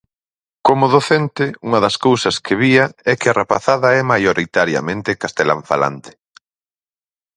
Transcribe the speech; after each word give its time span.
Como 0.67 0.85
docente, 0.95 1.45
unha 1.67 1.79
das 1.85 1.95
cousas 2.05 2.35
que 2.45 2.55
vía 2.63 2.85
é 3.11 3.13
que 3.19 3.27
a 3.29 3.35
rapazada 3.41 3.87
é 3.99 4.01
maioritariamente 4.13 5.19
castelanfalante. 5.23 6.11